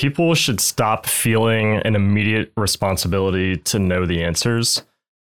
[0.00, 4.82] people should stop feeling an immediate responsibility to know the answers.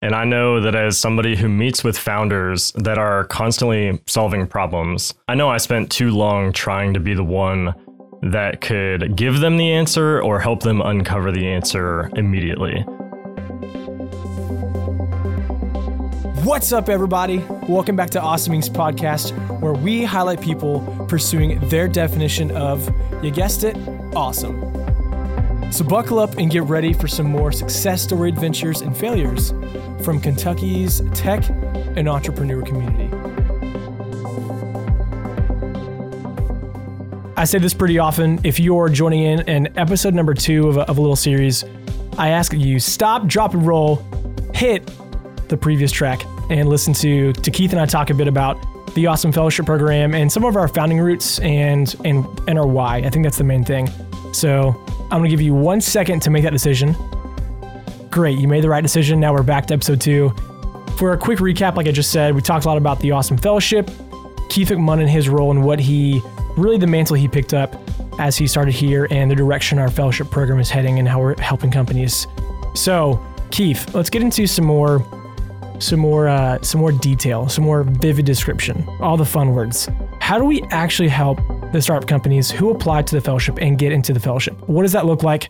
[0.03, 5.15] And I know that as somebody who meets with founders that are constantly solving problems,
[5.27, 7.73] I know I spent too long trying to be the one
[8.21, 12.85] that could give them the answer or help them uncover the answer immediately.
[16.49, 17.45] What's up, everybody?
[17.67, 22.89] Welcome back to Awesome Awesomings Podcast, where we highlight people pursuing their definition of,
[23.23, 23.77] you guessed it,
[24.15, 24.59] awesome.
[25.71, 29.51] So, buckle up and get ready for some more success story adventures and failures
[30.03, 31.47] from Kentucky's tech
[31.95, 33.15] and entrepreneur community.
[37.37, 38.39] I say this pretty often.
[38.43, 41.63] If you're joining in in episode number two of a, of a little series,
[42.17, 44.03] I ask you stop, drop, and roll,
[44.55, 44.89] hit
[45.47, 48.57] the previous track and listen to to Keith and I talk a bit about
[48.95, 52.97] the Awesome Fellowship Program and some of our founding roots and and and our why.
[52.97, 53.89] I think that's the main thing.
[54.33, 54.69] So
[55.03, 56.95] I'm gonna give you one second to make that decision.
[58.09, 59.19] Great, you made the right decision.
[59.19, 60.33] Now we're back to episode two.
[60.97, 63.37] For a quick recap, like I just said, we talked a lot about the Awesome
[63.37, 63.89] Fellowship,
[64.49, 66.21] Keith McMunn and his role and what he
[66.57, 67.75] really the mantle he picked up
[68.19, 71.39] as he started here and the direction our fellowship program is heading and how we're
[71.39, 72.27] helping companies.
[72.75, 74.99] So, Keith, let's get into some more
[75.79, 79.89] some more uh, some more detail, some more vivid description, all the fun words.
[80.19, 81.39] How do we actually help
[81.71, 84.55] the startup companies who apply to the fellowship and get into the fellowship?
[84.67, 85.49] What does that look like,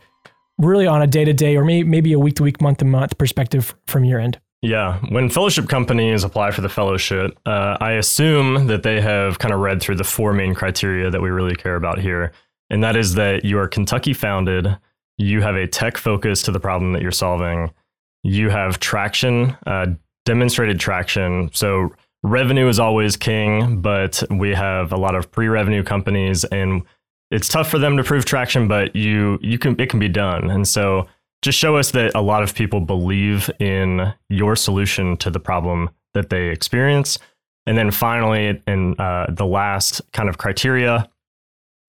[0.58, 3.18] really on a day to day or maybe a week to week, month to month
[3.18, 4.40] perspective from your end?
[4.62, 9.54] Yeah, when fellowship companies apply for the fellowship, uh, I assume that they have kind
[9.54, 12.34] of read through the four main criteria that we really care about here,
[12.70, 14.78] and that is that you are Kentucky founded,
[15.18, 17.72] you have a tech focus to the problem that you're solving,
[18.24, 19.88] you have traction, uh,
[20.30, 21.50] demonstrated traction.
[21.54, 21.92] So
[22.22, 26.84] revenue is always king, but we have a lot of pre-revenue companies and
[27.32, 30.52] it's tough for them to prove traction, but you you can it can be done.
[30.52, 31.08] And so
[31.42, 35.90] just show us that a lot of people believe in your solution to the problem
[36.14, 37.18] that they experience.
[37.66, 41.10] And then finally, and uh, the last kind of criteria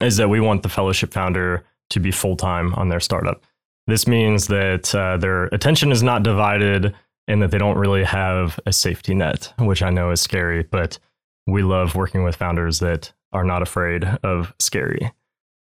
[0.01, 3.43] is that we want the fellowship founder to be full time on their startup.
[3.87, 6.95] This means that uh, their attention is not divided
[7.31, 10.99] and that they don't really have a safety net, which I know is scary, but
[11.47, 15.13] we love working with founders that are not afraid of scary,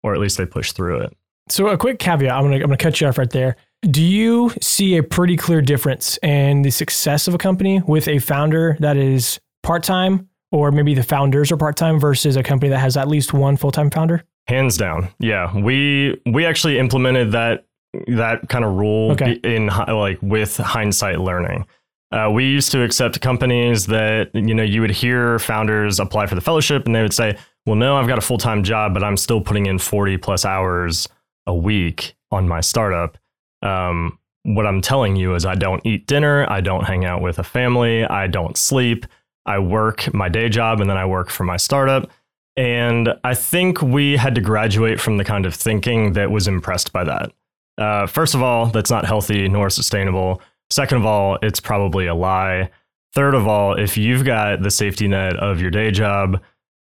[0.02, 1.16] or at least they push through it.
[1.48, 3.56] So a quick caveat, I'm gonna I'm gonna cut you off right there.
[3.82, 8.18] Do you see a pretty clear difference in the success of a company with a
[8.18, 12.70] founder that is part time, or maybe the founders are part time versus a company
[12.70, 14.24] that has at least one full time founder?
[14.46, 15.56] Hands down, yeah.
[15.56, 17.66] We we actually implemented that
[18.08, 19.32] that kind of rule Okay.
[19.44, 21.66] in like with hindsight learning.
[22.12, 26.34] Uh, we used to accept companies that you know you would hear founders apply for
[26.36, 29.02] the fellowship and they would say, "Well, no, I've got a full time job, but
[29.02, 31.08] I'm still putting in 40 plus hours
[31.46, 33.18] a week on my startup."
[33.62, 37.38] Um, what I'm telling you is, I don't eat dinner, I don't hang out with
[37.38, 39.06] a family, I don't sleep.
[39.46, 42.10] I work my day job and then I work for my startup.
[42.56, 46.92] And I think we had to graduate from the kind of thinking that was impressed
[46.92, 47.32] by that.
[47.78, 50.40] Uh, first of all, that's not healthy nor sustainable.
[50.70, 52.70] Second of all, it's probably a lie.
[53.14, 56.40] Third of all, if you've got the safety net of your day job,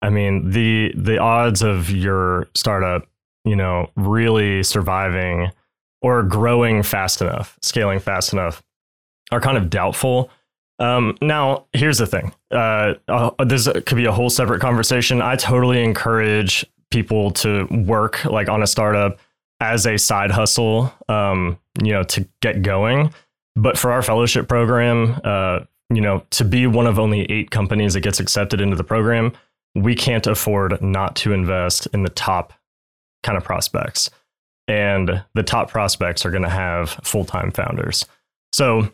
[0.01, 3.07] I mean the the odds of your startup,
[3.43, 5.51] you know, really surviving
[6.01, 8.63] or growing fast enough, scaling fast enough,
[9.31, 10.29] are kind of doubtful.
[10.77, 12.33] Um, now, here's the thing.
[12.51, 15.21] Uh, uh, this could be a whole separate conversation.
[15.21, 19.19] I totally encourage people to work like on a startup
[19.71, 23.13] as a side hustle, um, you know, to get going.
[23.55, 27.93] But for our fellowship program, uh, you know, to be one of only eight companies
[27.93, 29.33] that gets accepted into the program,
[29.73, 32.53] we can't afford not to invest in the top
[33.23, 34.09] kind of prospects.
[34.67, 38.05] And the top prospects are going to have full time founders.
[38.51, 38.91] So,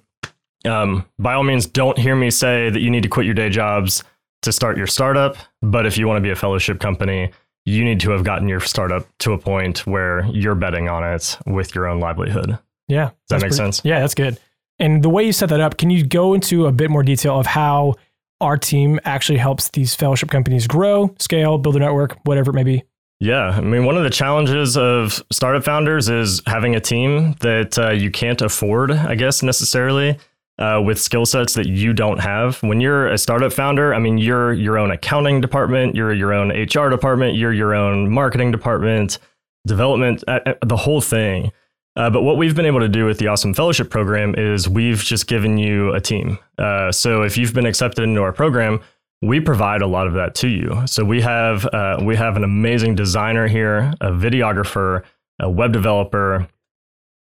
[0.66, 3.50] um, by all means, don't hear me say that you need to quit your day
[3.50, 4.04] jobs
[4.44, 5.38] to start your startup.
[5.62, 7.32] But if you want to be a fellowship company,
[7.66, 11.38] you need to have gotten your startup to a point where you're betting on it
[11.46, 12.58] with your own livelihood.
[12.88, 13.06] Yeah.
[13.06, 13.82] Does that make pretty- sense?
[13.84, 14.40] Yeah, that's good.
[14.80, 17.40] And the way you set that up, can you go into a bit more detail
[17.40, 17.96] of how
[18.40, 22.64] our team actually helps these fellowship companies grow, scale, build a network, whatever it may
[22.64, 22.84] be?
[23.20, 27.78] Yeah, I mean, one of the challenges of startup founders is having a team that
[27.78, 30.18] uh, you can't afford, I guess, necessarily
[30.60, 32.62] uh, with skill sets that you don't have.
[32.62, 36.50] When you're a startup founder, I mean, you're your own accounting department, you're your own
[36.50, 39.18] HR department, you're your own marketing department,
[39.66, 41.52] development, uh, uh, the whole thing.
[41.96, 45.04] Uh, but what we've been able to do with the Awesome Fellowship Program is we've
[45.04, 46.38] just given you a team.
[46.58, 48.80] Uh, so if you've been accepted into our program,
[49.22, 50.82] we provide a lot of that to you.
[50.86, 55.04] So we have uh, we have an amazing designer here, a videographer,
[55.40, 56.48] a web developer,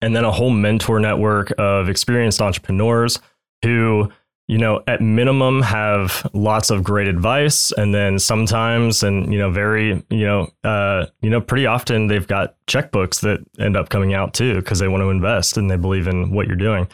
[0.01, 3.19] and then a whole mentor network of experienced entrepreneurs
[3.63, 4.11] who
[4.47, 9.51] you know at minimum have lots of great advice and then sometimes and you know
[9.51, 14.13] very you know uh, you know pretty often they've got checkbooks that end up coming
[14.13, 16.87] out too because they want to invest and they believe in what you're doing.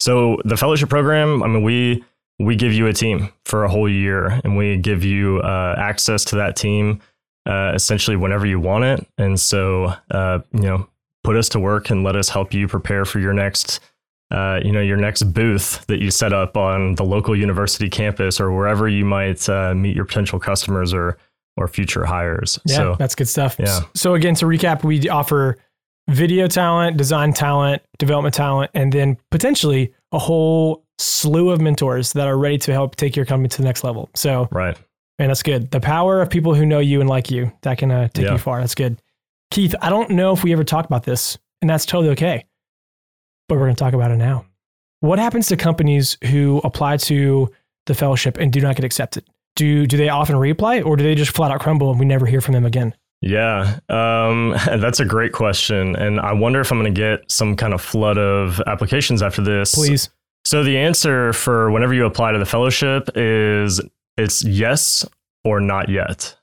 [0.00, 2.04] So the fellowship program i mean we
[2.38, 6.24] we give you a team for a whole year and we give you uh, access
[6.26, 7.00] to that team
[7.46, 9.06] uh, essentially whenever you want it.
[9.16, 10.88] And so uh, you know
[11.26, 13.80] put us to work and let us help you prepare for your next
[14.30, 18.40] uh, you know your next booth that you set up on the local university campus
[18.40, 21.18] or wherever you might uh, meet your potential customers or
[21.56, 23.56] or future hires Yeah, so that's good stuff.
[23.58, 23.80] Yeah.
[23.94, 25.56] So again, to recap, we offer
[26.08, 32.26] video talent, design talent, development talent, and then potentially a whole slew of mentors that
[32.28, 34.10] are ready to help take your company to the next level.
[34.14, 34.76] So, right
[35.18, 35.70] and that's good.
[35.70, 38.32] The power of people who know you and like you that can uh, take Yeah.
[38.32, 38.60] you far.
[38.60, 39.00] That's good.
[39.56, 42.44] Keith, I don't know if we ever talked about this, and that's totally okay.
[43.48, 44.44] But we're going to talk about it now.
[45.00, 47.50] What happens to companies who apply to
[47.86, 49.24] the fellowship and do not get accepted?
[49.54, 52.26] Do do they often reapply, or do they just flat out crumble and we never
[52.26, 52.94] hear from them again?
[53.22, 55.96] Yeah, um, that's a great question.
[55.96, 59.40] And I wonder if I'm going to get some kind of flood of applications after
[59.40, 59.74] this.
[59.74, 60.10] Please.
[60.44, 63.80] So the answer for whenever you apply to the fellowship is
[64.18, 65.06] it's yes
[65.44, 66.36] or not yet.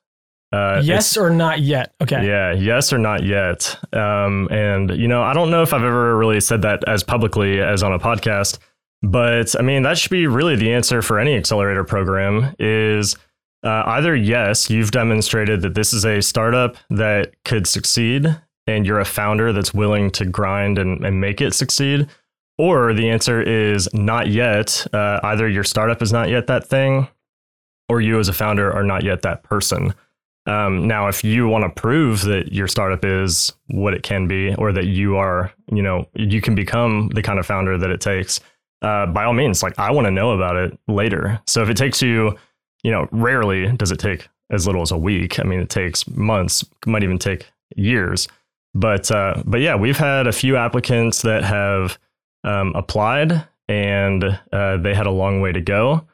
[0.53, 1.95] Uh, yes or not yet?
[2.00, 2.25] Okay.
[2.25, 3.75] Yeah, yes or not yet.
[3.91, 7.59] Um, and you know, I don't know if I've ever really said that as publicly
[7.59, 8.59] as on a podcast,
[9.01, 13.15] but I mean that should be really the answer for any accelerator program is
[13.63, 18.27] uh, either yes, you've demonstrated that this is a startup that could succeed,
[18.67, 22.07] and you're a founder that's willing to grind and, and make it succeed,
[22.57, 24.85] or the answer is not yet.
[24.94, 27.07] Uh, either your startup is not yet that thing,
[27.89, 29.94] or you as a founder are not yet that person.
[30.45, 34.54] Um, now, if you want to prove that your startup is what it can be,
[34.56, 38.01] or that you are, you know, you can become the kind of founder that it
[38.01, 38.42] takes,
[38.81, 41.40] uh, by all means, like I want to know about it later.
[41.48, 42.38] So if it takes you,
[42.84, 45.40] you know, rarely does it take as little as a week.
[45.40, 48.28] I mean, it takes months, might even take years.
[48.75, 51.98] But uh, but yeah, we've had a few applicants that have
[52.44, 56.06] um, applied, and uh, they had a long way to go.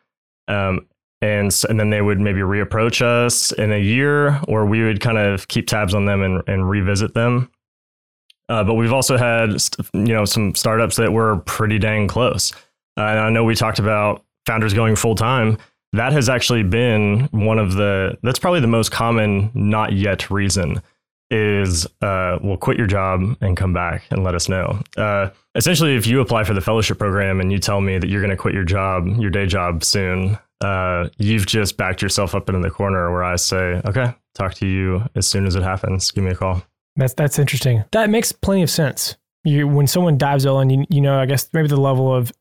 [0.47, 0.85] Um,
[1.21, 5.17] and and then they would maybe reapproach us in a year, or we would kind
[5.17, 7.49] of keep tabs on them and, and revisit them.
[8.47, 9.51] Uh, but we've also had
[9.93, 12.51] you know some startups that were pretty dang close.
[12.97, 15.57] Uh, and I know we talked about founders going full time.
[15.93, 20.81] That has actually been one of the that's probably the most common not yet reason
[21.31, 24.81] is uh, well quit your job and come back and let us know.
[24.97, 28.21] Uh, essentially, if you apply for the fellowship program and you tell me that you're
[28.21, 32.49] going to quit your job, your day job soon, uh, you've just backed yourself up
[32.49, 36.11] into the corner where I say, okay, talk to you as soon as it happens.
[36.11, 36.63] Give me a call.
[36.95, 37.83] That's that's interesting.
[37.91, 39.15] That makes plenty of sense.
[39.45, 42.31] You when someone dives in, you you know, I guess maybe the level of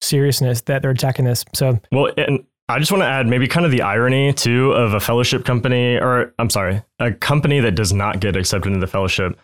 [0.00, 1.44] seriousness that they're attacking this.
[1.54, 4.94] So Well, and I just want to add maybe kind of the irony too of
[4.94, 8.90] a fellowship company, or I'm sorry, a company that does not get accepted into the
[8.90, 9.38] fellowship.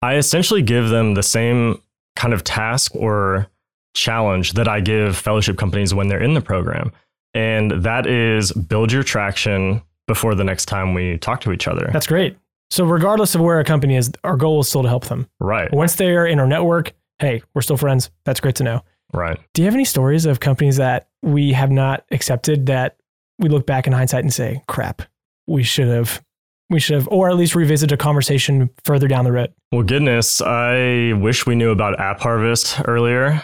[0.00, 1.82] I essentially give them the same
[2.16, 3.48] kind of task or
[3.94, 6.92] challenge that I give fellowship companies when they're in the program.
[7.38, 11.88] And that is build your traction before the next time we talk to each other.
[11.92, 12.36] that's great.
[12.70, 15.28] So regardless of where a company is, our goal is still to help them.
[15.40, 15.72] right.
[15.72, 18.10] Once they're in our network, hey, we're still friends.
[18.24, 18.82] That's great to know.
[19.12, 19.38] Right.
[19.54, 22.96] Do you have any stories of companies that we have not accepted that
[23.38, 25.02] we look back in hindsight and say, crap,
[25.46, 26.22] we should have,
[26.68, 29.52] we should have, or at least revisit a conversation further down the road?
[29.72, 33.42] Well, goodness, I wish we knew about AppHarvest earlier,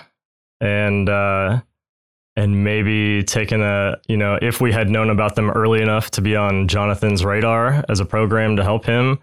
[0.61, 1.63] and uh,
[2.37, 6.21] and maybe taking a you know if we had known about them early enough to
[6.21, 9.19] be on Jonathan's radar as a program to help him.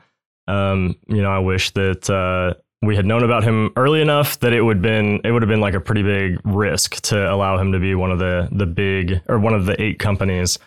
[0.48, 4.53] Um, you know, I wish that uh, we had known about him early enough that
[4.53, 7.72] it would been it would have been like a pretty big risk to allow him
[7.74, 10.58] to be one of the the big or one of the eight companies.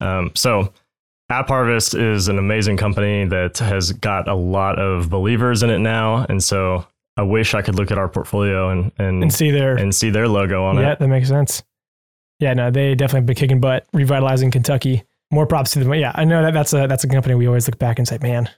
[0.00, 0.72] Um, so
[1.32, 6.26] AppHarvest is an amazing company that has got a lot of believers in it now,
[6.28, 9.76] and so I wish I could look at our portfolio and and And see their,
[9.76, 10.82] and see their logo on it.
[10.82, 10.98] yeah, it.
[10.98, 11.62] that makes sense.
[12.40, 15.04] Yeah, no, they definitely have been kicking butt, revitalizing Kentucky.
[15.30, 15.92] More props to them.
[15.94, 18.18] Yeah, I know that that's a that's a company we always look back and say,
[18.20, 18.48] man,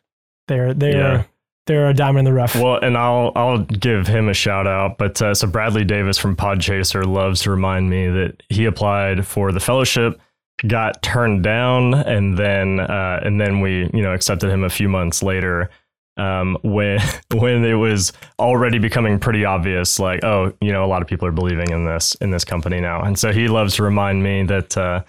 [0.48, 1.22] they're they're Yeah.
[1.66, 2.54] they're a diamond in the rough.
[2.54, 4.98] Well, and I'll I'll give him a shout out.
[4.98, 9.52] But uh, so Bradley Davis from Podchaser loves to remind me that he applied for
[9.52, 10.20] the fellowship,
[10.66, 14.88] got turned down, and then uh, and then we you know accepted him a few
[14.88, 15.70] months later.
[16.16, 17.00] Um, when
[17.34, 21.28] when it was already becoming pretty obvious, like oh, you know, a lot of people
[21.28, 24.44] are believing in this in this company now, and so he loves to remind me
[24.44, 25.02] that uh,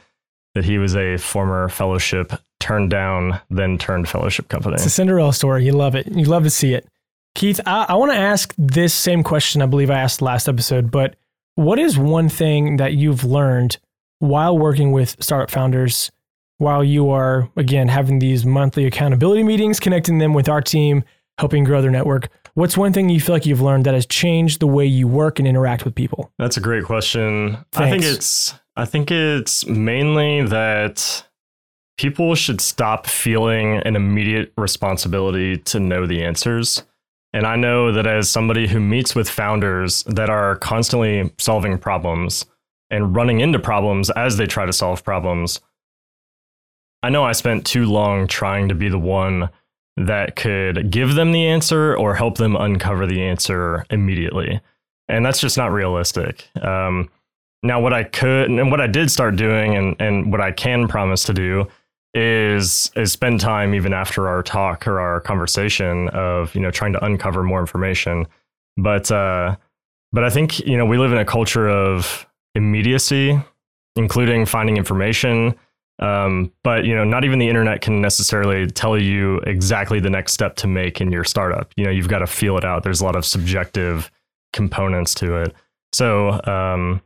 [0.55, 4.75] that he was a former fellowship turned down, then turned fellowship company.
[4.75, 5.65] It's a Cinderella story.
[5.65, 6.07] You love it.
[6.07, 6.87] You love to see it.
[7.35, 9.61] Keith, I, I want to ask this same question.
[9.61, 11.15] I believe I asked last episode, but
[11.53, 13.77] what is one thing that you've learned
[14.19, 16.11] while working with startup founders,
[16.57, 21.03] while you are again having these monthly accountability meetings, connecting them with our team,
[21.37, 22.29] helping grow their network?
[22.53, 25.37] What's one thing you feel like you've learned that has changed the way you work
[25.37, 26.31] and interact with people?
[26.39, 27.57] That's a great question.
[27.75, 31.23] I think it's I think it's mainly that
[31.97, 36.83] people should stop feeling an immediate responsibility to know the answers.
[37.33, 42.45] And I know that as somebody who meets with founders that are constantly solving problems
[42.89, 45.59] and running into problems as they try to solve problems,
[47.03, 49.49] I know I spent too long trying to be the one
[49.97, 54.61] that could give them the answer or help them uncover the answer immediately.
[55.09, 56.47] And that's just not realistic.
[56.61, 57.09] Um,
[57.63, 60.87] now, what I could and what I did start doing, and, and what I can
[60.87, 61.67] promise to do,
[62.13, 66.93] is is spend time even after our talk or our conversation of you know trying
[66.93, 68.27] to uncover more information.
[68.75, 69.55] But uh,
[70.11, 73.39] but I think you know we live in a culture of immediacy,
[73.95, 75.55] including finding information.
[75.99, 80.33] Um, but you know, not even the internet can necessarily tell you exactly the next
[80.33, 81.71] step to make in your startup.
[81.75, 82.83] You know, you've got to feel it out.
[82.83, 84.11] There's a lot of subjective
[84.53, 85.53] components to it.
[85.93, 87.01] So, um,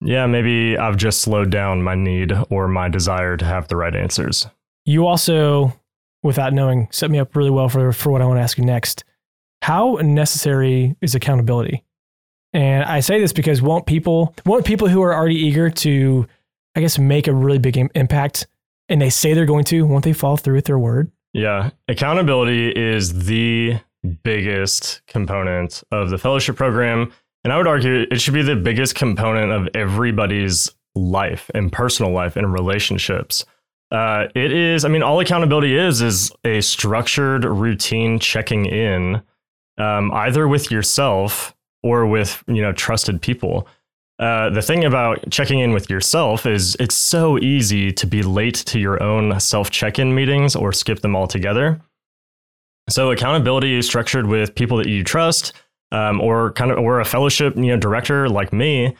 [0.00, 3.94] yeah, maybe I've just slowed down my need or my desire to have the right
[3.94, 4.46] answers.
[4.84, 5.72] You also,
[6.22, 8.64] without knowing, set me up really well for, for what I want to ask you
[8.64, 9.04] next.
[9.62, 11.82] How necessary is accountability?
[12.52, 16.26] And I say this because won't people won't people who are already eager to,
[16.74, 18.46] I guess, make a really big im- impact,
[18.88, 21.10] and they say they're going to, won't they follow through with their word?
[21.32, 23.80] Yeah, accountability is the
[24.22, 27.12] biggest component of the fellowship program.
[27.42, 32.12] And I would argue it should be the biggest component of everybody's life and personal
[32.12, 33.44] life and relationships.
[33.90, 39.22] Uh, it is, I mean, all accountability is, is a structured routine checking in
[39.78, 43.68] um, either with yourself or with, you know, trusted people.
[44.18, 48.54] Uh, the thing about checking in with yourself is it's so easy to be late
[48.54, 51.80] to your own self check in meetings or skip them altogether.
[52.88, 55.52] So accountability is structured with people that you trust,
[55.90, 58.96] um, or kind of or a fellowship you know director like me.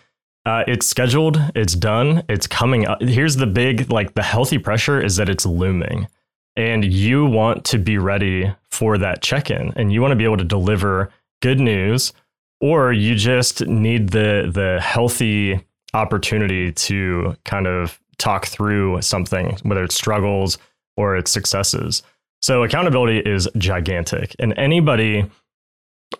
[0.47, 3.01] Uh, it's scheduled, it's done, it's coming up.
[3.01, 6.09] Here's the big like the healthy pressure is that it's looming,
[6.57, 10.25] and you want to be ready for that check in, and you want to be
[10.25, 12.13] able to deliver good news,
[12.65, 15.61] or you just need the the healthy
[15.93, 20.57] opportunity to kind of talk through something, whether it's struggles
[20.97, 22.03] or it's successes.
[22.41, 25.31] So accountability is gigantic, and anybody,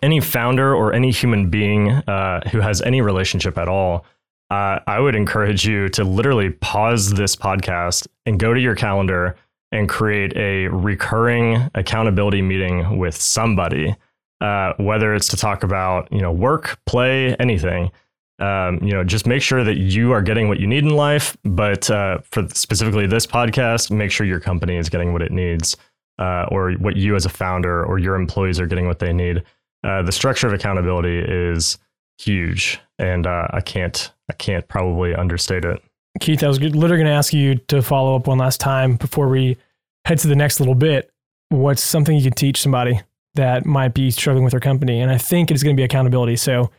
[0.03, 4.05] any founder or any human being uh, who has any relationship at all,
[4.51, 9.35] uh, I would encourage you to literally pause this podcast and go to your calendar
[9.71, 13.95] and create a recurring accountability meeting with somebody,
[14.41, 17.91] uh, whether it's to talk about you know work, play, anything.
[18.39, 21.37] Um, you know, just make sure that you are getting what you need in life.
[21.43, 25.77] But uh, for specifically this podcast, make sure your company is getting what it needs
[26.19, 29.43] uh, or what you as a founder or your employees are getting what they need.
[29.83, 31.77] Uh, the structure of accountability is
[32.17, 35.81] huge, and uh, I can't I can't probably understate it.
[36.19, 39.27] Keith, I was literally going to ask you to follow up one last time before
[39.27, 39.57] we
[40.05, 41.11] head to the next little bit.
[41.49, 43.01] What's something you could teach somebody
[43.35, 45.01] that might be struggling with their company?
[45.01, 46.35] And I think it's going to be accountability.
[46.35, 46.71] So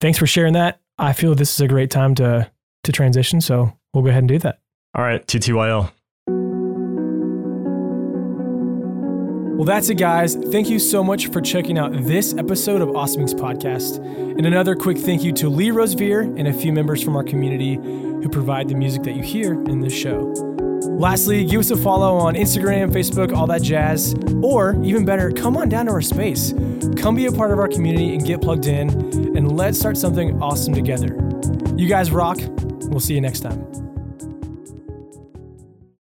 [0.00, 0.80] thanks for sharing that.
[0.98, 2.50] I feel this is a great time to
[2.84, 3.40] to transition.
[3.40, 4.58] So we'll go ahead and do that.
[4.94, 5.90] All right, TTYL.
[9.56, 10.34] Well, that's it, guys.
[10.34, 13.34] Thank you so much for checking out this episode of Awesome Inc.
[13.34, 13.98] podcast.
[14.04, 17.76] And another quick thank you to Lee Rosevere and a few members from our community
[17.76, 20.53] who provide the music that you hear in this show.
[20.98, 24.14] Lastly, give us a follow on Instagram, Facebook, all that jazz.
[24.42, 26.52] Or even better, come on down to our space.
[26.96, 28.88] Come be a part of our community and get plugged in,
[29.36, 31.18] and let's start something awesome together.
[31.76, 32.38] You guys rock.
[32.38, 33.93] We'll see you next time.